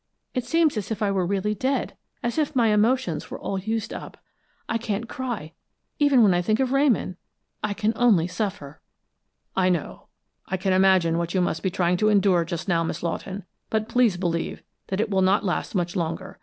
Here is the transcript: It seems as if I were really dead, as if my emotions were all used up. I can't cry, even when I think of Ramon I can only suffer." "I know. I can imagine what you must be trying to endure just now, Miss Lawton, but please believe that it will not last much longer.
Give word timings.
It 0.33 0.45
seems 0.45 0.77
as 0.77 0.89
if 0.89 1.03
I 1.03 1.11
were 1.11 1.27
really 1.27 1.53
dead, 1.53 1.95
as 2.23 2.39
if 2.39 2.55
my 2.55 2.69
emotions 2.69 3.29
were 3.29 3.37
all 3.39 3.59
used 3.59 3.93
up. 3.93 4.17
I 4.67 4.79
can't 4.79 5.07
cry, 5.07 5.53
even 5.99 6.23
when 6.23 6.33
I 6.33 6.41
think 6.41 6.59
of 6.59 6.71
Ramon 6.73 7.17
I 7.63 7.75
can 7.75 7.93
only 7.95 8.25
suffer." 8.27 8.81
"I 9.55 9.69
know. 9.69 10.07
I 10.47 10.57
can 10.57 10.73
imagine 10.73 11.19
what 11.19 11.35
you 11.35 11.39
must 11.41 11.61
be 11.61 11.69
trying 11.69 11.97
to 11.97 12.09
endure 12.09 12.43
just 12.45 12.67
now, 12.67 12.83
Miss 12.83 13.03
Lawton, 13.03 13.45
but 13.69 13.87
please 13.87 14.17
believe 14.17 14.63
that 14.87 14.99
it 14.99 15.11
will 15.11 15.21
not 15.21 15.45
last 15.45 15.75
much 15.75 15.95
longer. 15.95 16.39